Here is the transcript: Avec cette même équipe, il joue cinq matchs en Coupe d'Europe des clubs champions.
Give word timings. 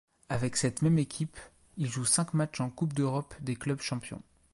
Avec 0.29 0.57
cette 0.57 0.81
même 0.81 0.97
équipe, 0.97 1.37
il 1.77 1.87
joue 1.87 2.05
cinq 2.05 2.33
matchs 2.33 2.59
en 2.61 2.71
Coupe 2.71 2.93
d'Europe 2.93 3.35
des 3.41 3.55
clubs 3.55 3.81
champions. 3.81 4.23